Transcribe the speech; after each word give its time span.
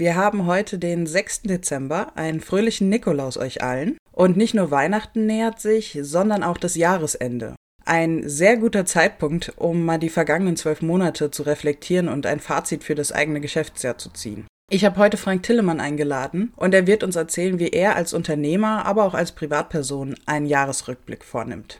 Wir 0.00 0.16
haben 0.16 0.46
heute 0.46 0.78
den 0.78 1.06
6. 1.06 1.42
Dezember, 1.42 2.12
einen 2.16 2.40
fröhlichen 2.40 2.88
Nikolaus 2.88 3.36
euch 3.36 3.62
allen. 3.62 3.98
Und 4.12 4.34
nicht 4.34 4.54
nur 4.54 4.70
Weihnachten 4.70 5.26
nähert 5.26 5.60
sich, 5.60 5.98
sondern 6.00 6.42
auch 6.42 6.56
das 6.56 6.74
Jahresende. 6.74 7.54
Ein 7.84 8.26
sehr 8.26 8.56
guter 8.56 8.86
Zeitpunkt, 8.86 9.52
um 9.56 9.84
mal 9.84 9.98
die 9.98 10.08
vergangenen 10.08 10.56
zwölf 10.56 10.80
Monate 10.80 11.30
zu 11.30 11.42
reflektieren 11.42 12.08
und 12.08 12.24
ein 12.24 12.40
Fazit 12.40 12.82
für 12.82 12.94
das 12.94 13.12
eigene 13.12 13.42
Geschäftsjahr 13.42 13.98
zu 13.98 14.08
ziehen. 14.08 14.46
Ich 14.70 14.86
habe 14.86 14.96
heute 14.96 15.18
Frank 15.18 15.42
Tillemann 15.42 15.80
eingeladen 15.80 16.54
und 16.56 16.72
er 16.72 16.86
wird 16.86 17.04
uns 17.04 17.16
erzählen, 17.16 17.58
wie 17.58 17.68
er 17.68 17.94
als 17.94 18.14
Unternehmer, 18.14 18.86
aber 18.86 19.04
auch 19.04 19.12
als 19.12 19.32
Privatperson 19.32 20.14
einen 20.24 20.46
Jahresrückblick 20.46 21.26
vornimmt. 21.26 21.78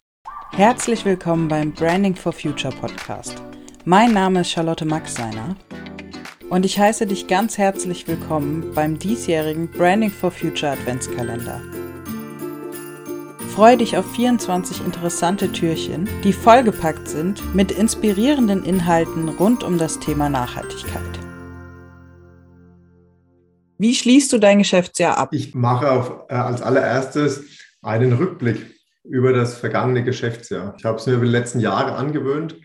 Herzlich 0.51 1.05
willkommen 1.05 1.47
beim 1.47 1.71
Branding 1.71 2.15
for 2.15 2.33
Future 2.33 2.75
Podcast. 2.75 3.41
Mein 3.83 4.13
Name 4.13 4.41
ist 4.41 4.51
Charlotte 4.51 4.85
Maxseiner 4.85 5.55
und 6.51 6.65
ich 6.65 6.77
heiße 6.77 7.07
dich 7.07 7.27
ganz 7.27 7.57
herzlich 7.57 8.09
willkommen 8.09 8.73
beim 8.75 8.99
diesjährigen 8.99 9.69
Branding 9.69 10.11
for 10.11 10.31
Future 10.31 10.73
Adventskalender. 10.73 11.61
Freue 13.55 13.77
dich 13.77 13.95
auf 13.95 14.05
24 14.11 14.85
interessante 14.85 15.49
Türchen, 15.53 16.09
die 16.25 16.33
vollgepackt 16.33 17.07
sind 17.07 17.55
mit 17.55 17.71
inspirierenden 17.71 18.65
Inhalten 18.65 19.29
rund 19.29 19.63
um 19.63 19.77
das 19.77 19.99
Thema 19.99 20.27
Nachhaltigkeit. 20.27 21.19
Wie 23.77 23.95
schließt 23.95 24.33
du 24.33 24.37
dein 24.37 24.57
Geschäftsjahr 24.57 25.17
ab? 25.17 25.29
Ich 25.31 25.55
mache 25.55 25.89
auf, 25.89 26.25
äh, 26.27 26.33
als 26.33 26.61
allererstes 26.61 27.45
einen 27.81 28.11
Rückblick 28.11 28.75
über 29.05 29.31
das 29.31 29.55
vergangene 29.55 30.03
Geschäftsjahr. 30.03 30.75
Ich 30.77 30.83
habe 30.83 30.97
es 30.97 31.05
mir 31.05 31.13
über 31.13 31.25
die 31.25 31.31
letzten 31.31 31.61
Jahre 31.61 31.93
angewöhnt, 31.93 32.57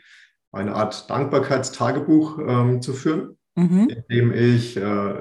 eine 0.50 0.74
Art 0.74 1.08
Dankbarkeitstagebuch 1.08 2.40
ähm, 2.40 2.82
zu 2.82 2.92
führen 2.92 3.36
mhm. 3.56 3.88
indem 3.88 4.32
ich 4.32 4.76
äh, 4.76 5.14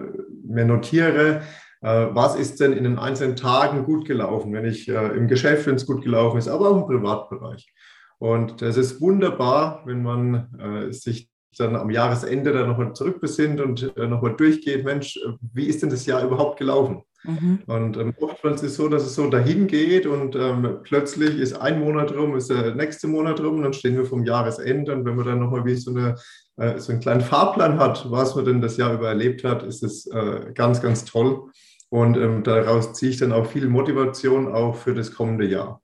mir 0.45 0.65
notiere, 0.65 1.41
äh, 1.81 2.07
was 2.11 2.35
ist 2.35 2.59
denn 2.59 2.73
in 2.73 2.83
den 2.83 2.99
einzelnen 2.99 3.35
Tagen 3.35 3.85
gut 3.85 4.05
gelaufen, 4.05 4.53
wenn 4.53 4.65
ich 4.65 4.87
äh, 4.87 5.07
im 5.17 5.27
Geschäft, 5.27 5.65
wenn 5.65 5.75
es 5.75 5.85
gut 5.85 6.03
gelaufen 6.03 6.37
ist, 6.37 6.47
aber 6.47 6.69
auch 6.69 6.77
im 6.77 6.87
Privatbereich. 6.87 7.73
Und 8.19 8.61
das 8.61 8.77
ist 8.77 9.01
wunderbar, 9.01 9.81
wenn 9.85 10.03
man 10.03 10.47
äh, 10.59 10.93
sich 10.93 11.29
dann 11.57 11.75
am 11.75 11.89
Jahresende 11.89 12.51
dann 12.51 12.67
nochmal 12.67 12.93
zurückbesinnt 12.93 13.61
und 13.61 13.95
nochmal 13.95 14.35
durchgeht, 14.35 14.83
Mensch, 14.83 15.17
wie 15.53 15.67
ist 15.67 15.81
denn 15.81 15.89
das 15.89 16.05
Jahr 16.05 16.21
überhaupt 16.21 16.59
gelaufen? 16.59 17.03
Mhm. 17.27 17.59
Und 17.67 17.97
ähm, 17.97 18.13
oftmals 18.19 18.61
ist 18.63 18.71
es 18.71 18.77
so, 18.77 18.87
dass 18.87 19.03
es 19.03 19.15
so 19.15 19.29
dahin 19.29 19.67
geht 19.67 20.05
und 20.05 20.35
ähm, 20.35 20.79
plötzlich 20.83 21.39
ist 21.39 21.53
ein 21.53 21.79
Monat 21.79 22.15
rum, 22.15 22.35
ist 22.35 22.49
der 22.49 22.75
nächste 22.75 23.07
Monat 23.07 23.39
rum 23.39 23.57
und 23.57 23.63
dann 23.63 23.73
stehen 23.73 23.97
wir 23.97 24.05
vom 24.05 24.23
Jahresende 24.23 24.93
und 24.93 25.05
wenn 25.05 25.15
man 25.15 25.25
dann 25.25 25.39
nochmal 25.39 25.65
wie 25.65 25.75
so 25.75 25.91
eine 25.91 26.15
äh, 26.57 26.79
so 26.79 26.91
einen 26.91 27.01
kleinen 27.01 27.21
Fahrplan 27.21 27.79
hat, 27.79 28.09
was 28.09 28.35
man 28.35 28.45
denn 28.45 28.61
das 28.61 28.77
Jahr 28.77 28.93
über 28.93 29.09
erlebt 29.09 29.43
hat, 29.43 29.63
ist 29.63 29.83
es 29.83 30.07
äh, 30.07 30.51
ganz, 30.53 30.81
ganz 30.81 31.03
toll. 31.05 31.49
Und 31.89 32.17
ähm, 32.17 32.43
daraus 32.43 32.93
ziehe 32.93 33.11
ich 33.11 33.17
dann 33.17 33.31
auch 33.31 33.45
viel 33.45 33.67
Motivation 33.67 34.51
auch 34.51 34.75
für 34.75 34.93
das 34.93 35.13
kommende 35.13 35.45
Jahr. 35.45 35.81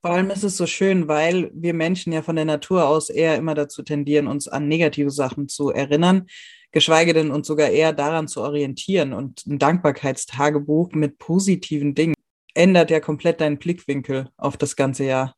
Vor 0.00 0.12
allem 0.12 0.30
ist 0.30 0.44
es 0.44 0.56
so 0.56 0.66
schön, 0.66 1.08
weil 1.08 1.50
wir 1.54 1.74
Menschen 1.74 2.12
ja 2.12 2.22
von 2.22 2.36
der 2.36 2.44
Natur 2.44 2.86
aus 2.86 3.10
eher 3.10 3.36
immer 3.36 3.54
dazu 3.54 3.82
tendieren, 3.82 4.26
uns 4.26 4.48
an 4.48 4.68
negative 4.68 5.10
Sachen 5.10 5.48
zu 5.48 5.70
erinnern, 5.70 6.26
geschweige 6.72 7.14
denn 7.14 7.30
uns 7.30 7.46
sogar 7.46 7.68
eher 7.68 7.92
daran 7.92 8.28
zu 8.28 8.40
orientieren. 8.42 9.12
Und 9.12 9.46
ein 9.46 9.58
Dankbarkeitstagebuch 9.58 10.92
mit 10.92 11.18
positiven 11.18 11.94
Dingen 11.94 12.14
ändert 12.54 12.90
ja 12.90 13.00
komplett 13.00 13.40
deinen 13.40 13.58
Blickwinkel 13.58 14.28
auf 14.36 14.56
das 14.56 14.76
ganze 14.76 15.04
Jahr. 15.04 15.34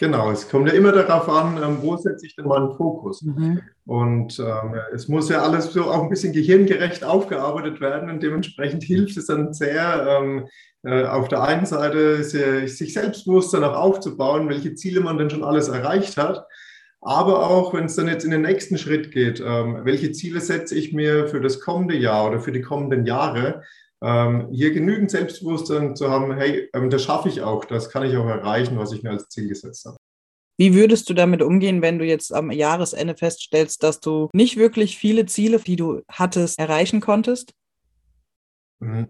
Genau, 0.00 0.30
es 0.30 0.48
kommt 0.48 0.68
ja 0.68 0.74
immer 0.74 0.92
darauf 0.92 1.28
an, 1.28 1.60
ähm, 1.60 1.78
wo 1.82 1.96
setze 1.96 2.24
ich 2.24 2.36
denn 2.36 2.46
meinen 2.46 2.72
Fokus. 2.76 3.22
Mhm. 3.22 3.60
Und 3.84 4.38
ähm, 4.38 4.76
es 4.94 5.08
muss 5.08 5.28
ja 5.28 5.42
alles 5.42 5.72
so 5.72 5.90
auch 5.90 6.04
ein 6.04 6.08
bisschen 6.08 6.32
gehirngerecht 6.32 7.02
aufgearbeitet 7.02 7.80
werden 7.80 8.08
und 8.08 8.22
dementsprechend 8.22 8.84
hilft 8.84 9.16
es 9.16 9.26
dann 9.26 9.52
sehr, 9.52 10.06
ähm, 10.08 10.46
äh, 10.84 11.04
auf 11.04 11.26
der 11.26 11.42
einen 11.42 11.66
Seite 11.66 12.22
sich 12.22 12.94
selbstbewusst 12.94 13.52
dann 13.52 13.64
auch 13.64 13.74
aufzubauen, 13.74 14.48
welche 14.48 14.76
Ziele 14.76 15.00
man 15.00 15.18
denn 15.18 15.30
schon 15.30 15.42
alles 15.42 15.66
erreicht 15.66 16.16
hat. 16.16 16.46
Aber 17.08 17.48
auch, 17.48 17.72
wenn 17.72 17.86
es 17.86 17.96
dann 17.96 18.06
jetzt 18.06 18.24
in 18.24 18.30
den 18.30 18.42
nächsten 18.42 18.76
Schritt 18.76 19.12
geht, 19.12 19.40
ähm, 19.40 19.80
welche 19.84 20.12
Ziele 20.12 20.40
setze 20.40 20.74
ich 20.74 20.92
mir 20.92 21.26
für 21.26 21.40
das 21.40 21.60
kommende 21.60 21.96
Jahr 21.96 22.28
oder 22.28 22.40
für 22.40 22.52
die 22.52 22.60
kommenden 22.60 23.06
Jahre? 23.06 23.62
ähm, 24.00 24.48
hier 24.52 24.72
genügend 24.72 25.10
Selbstbewusstsein 25.10 25.96
zu 25.96 26.08
haben, 26.10 26.36
hey, 26.36 26.68
ähm, 26.72 26.90
das 26.90 27.02
schaffe 27.02 27.28
ich 27.28 27.42
auch, 27.42 27.64
das 27.64 27.90
kann 27.90 28.04
ich 28.04 28.16
auch 28.16 28.26
erreichen, 28.26 28.78
was 28.78 28.92
ich 28.92 29.02
mir 29.02 29.10
als 29.10 29.28
Ziel 29.28 29.48
gesetzt 29.48 29.86
habe. 29.86 29.96
Wie 30.56 30.74
würdest 30.74 31.08
du 31.08 31.14
damit 31.14 31.42
umgehen, 31.42 31.82
wenn 31.82 31.98
du 31.98 32.04
jetzt 32.04 32.32
am 32.32 32.50
Jahresende 32.50 33.14
feststellst, 33.14 33.82
dass 33.82 34.00
du 34.00 34.28
nicht 34.32 34.56
wirklich 34.56 34.98
viele 34.98 35.26
Ziele, 35.26 35.60
die 35.60 35.76
du 35.76 36.02
hattest, 36.08 36.58
erreichen 36.58 37.00
konntest? 37.00 37.54
Mhm. 38.80 39.08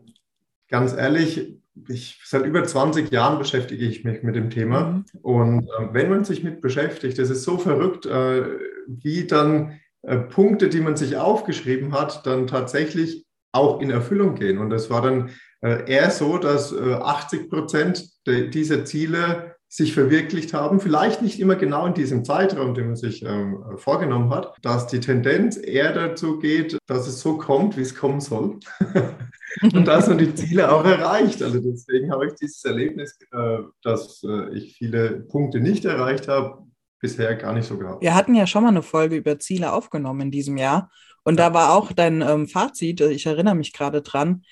Ganz 0.68 0.92
ehrlich, 0.92 1.56
ich, 1.88 2.20
seit 2.24 2.44
über 2.44 2.64
20 2.64 3.10
Jahren 3.10 3.38
beschäftige 3.38 3.84
ich 3.84 4.04
mich 4.04 4.22
mit 4.22 4.36
dem 4.36 4.50
Thema. 4.50 4.80
Mhm. 4.80 5.04
Und 5.22 5.64
äh, 5.64 5.88
wenn 5.92 6.10
man 6.10 6.24
sich 6.24 6.42
mit 6.42 6.60
beschäftigt, 6.60 7.18
das 7.18 7.30
ist 7.30 7.44
so 7.44 7.58
verrückt, 7.58 8.06
äh, 8.06 8.44
wie 8.86 9.26
dann 9.26 9.78
äh, 10.02 10.18
Punkte, 10.18 10.68
die 10.68 10.80
man 10.80 10.96
sich 10.96 11.16
aufgeschrieben 11.16 11.92
hat, 11.92 12.26
dann 12.26 12.46
tatsächlich 12.46 13.26
auch 13.52 13.80
in 13.80 13.90
Erfüllung 13.90 14.34
gehen. 14.34 14.58
Und 14.58 14.72
es 14.72 14.90
war 14.90 15.02
dann 15.02 15.30
äh, 15.60 15.90
eher 15.90 16.10
so, 16.10 16.38
dass 16.38 16.72
äh, 16.72 16.94
80 16.94 17.50
Prozent 17.50 18.04
dieser 18.26 18.84
Ziele 18.84 19.56
sich 19.68 19.92
verwirklicht 19.92 20.54
haben. 20.54 20.80
Vielleicht 20.80 21.20
nicht 21.20 21.38
immer 21.38 21.56
genau 21.56 21.86
in 21.86 21.94
diesem 21.94 22.24
Zeitraum, 22.24 22.74
den 22.74 22.86
man 22.86 22.96
sich 22.96 23.22
ähm, 23.22 23.62
vorgenommen 23.76 24.30
hat, 24.30 24.54
dass 24.62 24.86
die 24.86 25.00
Tendenz 25.00 25.58
eher 25.58 25.92
dazu 25.92 26.38
geht, 26.38 26.78
dass 26.86 27.06
es 27.06 27.20
so 27.20 27.36
kommt, 27.36 27.76
wie 27.76 27.82
es 27.82 27.94
kommen 27.94 28.20
soll. 28.20 28.58
und 29.72 29.86
dass 29.86 30.08
man 30.08 30.18
die 30.18 30.34
Ziele 30.34 30.72
auch 30.72 30.84
erreicht. 30.84 31.42
Also 31.42 31.58
deswegen 31.60 32.10
habe 32.10 32.26
ich 32.26 32.34
dieses 32.34 32.64
Erlebnis, 32.64 33.18
äh, 33.30 33.58
dass 33.82 34.22
äh, 34.24 34.54
ich 34.56 34.76
viele 34.76 35.20
Punkte 35.28 35.60
nicht 35.60 35.84
erreicht 35.84 36.28
habe, 36.28 36.66
bisher 37.00 37.34
gar 37.36 37.52
nicht 37.52 37.68
so 37.68 37.78
gehabt. 37.78 38.02
Wir 38.02 38.14
hatten 38.14 38.34
ja 38.34 38.46
schon 38.46 38.62
mal 38.62 38.70
eine 38.70 38.82
Folge 38.82 39.16
über 39.16 39.38
Ziele 39.38 39.72
aufgenommen 39.72 40.22
in 40.22 40.30
diesem 40.30 40.56
Jahr. 40.56 40.90
Und 41.24 41.38
da 41.38 41.52
war 41.52 41.74
auch 41.74 41.92
dein 41.92 42.22
ähm, 42.22 42.48
Fazit, 42.48 43.02
ich 43.02 43.26
erinnere 43.26 43.54
mich 43.54 43.74
gerade 43.74 44.00
dran, 44.00 44.42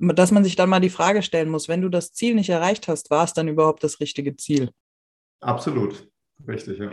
dass 0.00 0.32
man 0.32 0.44
sich 0.44 0.56
dann 0.56 0.70
mal 0.70 0.80
die 0.80 0.90
Frage 0.90 1.22
stellen 1.22 1.50
muss, 1.50 1.68
wenn 1.68 1.82
du 1.82 1.88
das 1.88 2.12
Ziel 2.12 2.34
nicht 2.34 2.48
erreicht 2.48 2.88
hast, 2.88 3.10
war 3.10 3.24
es 3.24 3.34
dann 3.34 3.48
überhaupt 3.48 3.84
das 3.84 4.00
richtige 4.00 4.36
Ziel? 4.36 4.70
Absolut, 5.40 6.08
richtig, 6.48 6.78
ja. 6.78 6.92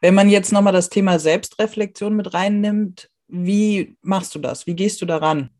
Wenn 0.00 0.14
man 0.14 0.28
jetzt 0.28 0.52
nochmal 0.52 0.72
das 0.72 0.88
Thema 0.88 1.18
Selbstreflexion 1.18 2.14
mit 2.14 2.34
reinnimmt, 2.34 3.10
wie 3.28 3.96
machst 4.02 4.34
du 4.34 4.38
das? 4.38 4.66
Wie 4.66 4.76
gehst 4.76 5.00
du 5.02 5.06
daran? 5.06 5.50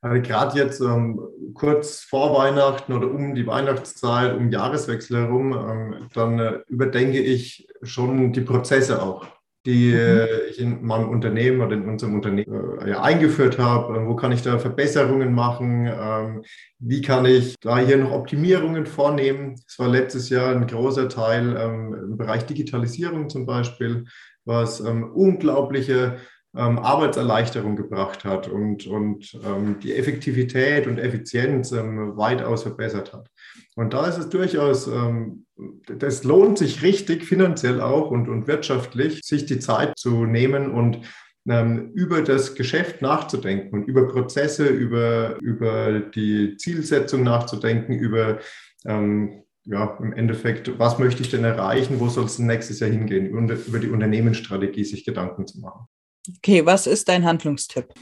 Also 0.00 0.20
gerade 0.20 0.58
jetzt 0.58 0.80
ähm, 0.80 1.20
kurz 1.54 2.00
vor 2.00 2.36
Weihnachten 2.36 2.92
oder 2.92 3.08
um 3.08 3.36
die 3.36 3.46
Weihnachtszeit, 3.46 4.36
um 4.36 4.50
Jahreswechsel 4.50 5.16
herum, 5.16 5.52
ähm, 5.52 6.08
dann 6.12 6.38
äh, 6.40 6.58
überdenke 6.66 7.20
ich 7.20 7.68
schon 7.82 8.32
die 8.32 8.40
Prozesse 8.40 9.00
auch 9.00 9.26
die 9.64 9.92
mhm. 9.92 9.98
Äh, 9.98 10.46
ich 10.46 10.60
in 10.60 10.84
meinem 10.84 11.08
Unternehmen 11.08 11.60
oder 11.60 11.76
in 11.76 11.88
unserem 11.88 12.14
Unternehmen 12.14 12.80
äh, 12.80 12.90
ja, 12.90 13.02
eingeführt 13.02 13.58
habe. 13.58 13.96
Äh, 13.96 14.06
wo 14.06 14.16
kann 14.16 14.32
ich 14.32 14.42
da 14.42 14.58
Verbesserungen 14.58 15.32
machen? 15.32 15.86
Ähm, 15.86 16.42
wie 16.78 17.00
kann 17.00 17.24
ich 17.24 17.54
da 17.60 17.78
hier 17.78 17.98
noch 17.98 18.10
Optimierungen 18.10 18.86
vornehmen? 18.86 19.54
Es 19.66 19.78
war 19.78 19.88
letztes 19.88 20.28
Jahr 20.30 20.54
ein 20.54 20.66
großer 20.66 21.08
Teil 21.08 21.56
ähm, 21.56 21.94
im 21.94 22.16
Bereich 22.16 22.44
Digitalisierung 22.46 23.28
zum 23.28 23.46
Beispiel, 23.46 24.04
was 24.44 24.80
ähm, 24.80 25.04
unglaubliche 25.12 26.16
ähm, 26.56 26.78
Arbeitserleichterung 26.78 27.76
gebracht 27.76 28.24
hat 28.24 28.48
und, 28.48 28.86
und 28.86 29.38
ähm, 29.44 29.78
die 29.80 29.94
Effektivität 29.94 30.86
und 30.86 30.98
Effizienz 30.98 31.72
ähm, 31.72 32.16
weitaus 32.16 32.62
verbessert 32.62 33.12
hat. 33.12 33.28
Und 33.74 33.94
da 33.94 34.06
ist 34.06 34.18
es 34.18 34.28
durchaus, 34.28 34.86
ähm, 34.86 35.46
das 35.86 36.24
lohnt 36.24 36.58
sich 36.58 36.82
richtig 36.82 37.24
finanziell 37.24 37.80
auch 37.80 38.10
und, 38.10 38.28
und 38.28 38.46
wirtschaftlich, 38.46 39.20
sich 39.24 39.46
die 39.46 39.60
Zeit 39.60 39.98
zu 39.98 40.26
nehmen 40.26 40.70
und 40.72 41.00
ähm, 41.48 41.90
über 41.94 42.22
das 42.22 42.54
Geschäft 42.54 43.00
nachzudenken 43.02 43.74
und 43.74 43.88
über 43.88 44.06
Prozesse, 44.08 44.66
über, 44.66 45.38
über 45.40 46.00
die 46.00 46.56
Zielsetzung 46.58 47.22
nachzudenken, 47.22 47.94
über 47.94 48.40
ähm, 48.84 49.42
ja, 49.64 49.96
im 50.00 50.12
Endeffekt, 50.12 50.78
was 50.78 50.98
möchte 50.98 51.22
ich 51.22 51.30
denn 51.30 51.44
erreichen, 51.44 52.00
wo 52.00 52.08
soll 52.08 52.24
es 52.24 52.38
nächstes 52.38 52.80
Jahr 52.80 52.90
hingehen, 52.90 53.26
über 53.26 53.78
die 53.78 53.88
Unternehmensstrategie 53.88 54.84
sich 54.84 55.04
Gedanken 55.04 55.46
zu 55.46 55.60
machen. 55.60 55.86
Okay, 56.28 56.64
was 56.64 56.86
ist 56.86 57.08
dein 57.08 57.24
Handlungstipp? 57.24 57.92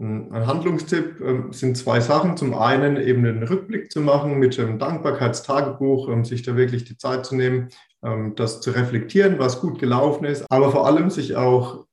Ein 0.00 0.46
Handlungstipp 0.46 1.20
ähm, 1.20 1.52
sind 1.52 1.76
zwei 1.76 1.98
Sachen. 1.98 2.36
Zum 2.36 2.54
einen 2.54 2.96
eben 2.98 3.26
einen 3.26 3.42
Rückblick 3.42 3.90
zu 3.90 4.00
machen 4.00 4.38
mit 4.38 4.58
einem 4.58 4.78
Dankbarkeitstagebuch, 4.78 6.08
ähm, 6.08 6.24
sich 6.24 6.42
da 6.42 6.56
wirklich 6.56 6.84
die 6.84 6.96
Zeit 6.96 7.26
zu 7.26 7.34
nehmen, 7.34 7.70
ähm, 8.04 8.36
das 8.36 8.60
zu 8.60 8.70
reflektieren, 8.70 9.40
was 9.40 9.60
gut 9.60 9.80
gelaufen 9.80 10.24
ist, 10.24 10.46
aber 10.50 10.70
vor 10.70 10.86
allem 10.86 11.10
sich 11.10 11.36
auch 11.36 11.84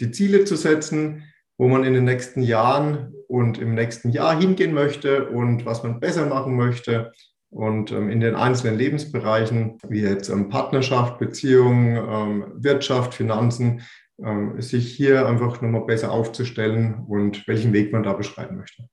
die 0.00 0.10
Ziele 0.10 0.44
zu 0.44 0.56
setzen, 0.56 1.22
wo 1.58 1.68
man 1.68 1.84
in 1.84 1.94
den 1.94 2.02
nächsten 2.02 2.42
Jahren 2.42 3.14
und 3.28 3.56
im 3.58 3.76
nächsten 3.76 4.10
Jahr 4.10 4.36
hingehen 4.36 4.74
möchte 4.74 5.28
und 5.28 5.64
was 5.64 5.84
man 5.84 6.00
besser 6.00 6.26
machen 6.26 6.56
möchte. 6.56 7.12
Und 7.50 7.92
in 7.92 8.18
den 8.18 8.34
einzelnen 8.34 8.76
Lebensbereichen, 8.76 9.78
wie 9.88 10.00
jetzt 10.00 10.28
Partnerschaft, 10.50 11.20
Beziehung, 11.20 11.94
Wirtschaft, 12.56 13.14
Finanzen, 13.14 13.64
ähm, 13.74 13.80
sich 14.58 14.94
hier 14.94 15.26
einfach 15.26 15.60
nochmal 15.60 15.86
besser 15.86 16.12
aufzustellen 16.12 17.04
und 17.06 17.46
welchen 17.48 17.72
Weg 17.72 17.92
man 17.92 18.02
da 18.02 18.12
beschreiten 18.12 18.56
möchte. 18.56 18.88